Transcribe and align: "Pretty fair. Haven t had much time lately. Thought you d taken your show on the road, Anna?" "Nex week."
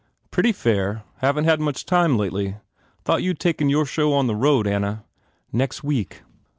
"Pretty 0.31 0.51
fair. 0.51 1.03
Haven 1.17 1.43
t 1.43 1.47
had 1.51 1.59
much 1.59 1.85
time 1.85 2.17
lately. 2.17 2.55
Thought 3.05 3.21
you 3.21 3.33
d 3.35 3.37
taken 3.37 3.69
your 3.69 3.85
show 3.85 4.13
on 4.13 4.25
the 4.25 4.33
road, 4.33 4.65
Anna?" 4.65 5.03
"Nex 5.53 5.83
week." 5.83 6.23